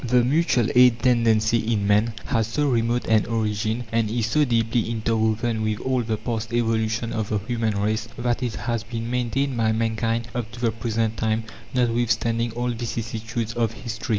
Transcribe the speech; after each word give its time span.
The 0.03 0.23
mutual 0.23 0.67
aid 0.73 1.03
tendency 1.03 1.59
in 1.73 1.85
man 1.85 2.15
has 2.25 2.47
so 2.47 2.67
remote 2.67 3.05
an 3.05 3.27
origin, 3.27 3.83
and 3.91 4.09
is 4.09 4.25
so 4.25 4.43
deeply 4.45 4.89
interwoven 4.89 5.61
with 5.61 5.79
all 5.79 6.01
the 6.01 6.17
past 6.17 6.51
evolution 6.51 7.13
of 7.13 7.29
the 7.29 7.37
human 7.37 7.77
race, 7.79 8.07
that 8.17 8.41
it 8.41 8.55
has 8.55 8.81
been 8.83 9.11
maintained 9.11 9.55
by 9.57 9.73
mankind 9.73 10.27
up 10.33 10.51
to 10.53 10.59
the 10.59 10.71
present 10.71 11.17
time, 11.17 11.43
notwithstanding 11.75 12.49
all 12.53 12.69
vicissitudes 12.71 13.53
of 13.53 13.73
history. 13.73 14.09